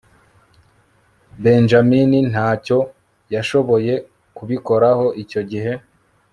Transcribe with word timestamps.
benjamin 1.43 2.11
ntacyo 2.31 2.79
yashoboye 3.33 3.93
kubikoraho 4.37 5.05
icyo 5.23 5.41
gihe 5.51 5.73